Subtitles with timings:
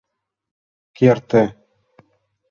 [0.97, 1.43] Керте...